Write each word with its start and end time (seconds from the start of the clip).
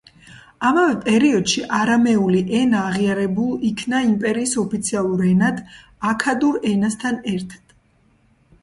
ამავე 0.69 0.95
პერიოდში 1.01 1.61
არამეული 1.79 2.41
ენა 2.61 2.81
აღიარებულ 2.93 3.69
იქნა 3.73 4.01
იმპერიის 4.09 4.57
ოფიციალურ 4.65 5.25
ენად, 5.35 5.63
აქადურ 6.15 6.61
ენასთან 6.75 7.23
ერთად. 7.37 7.81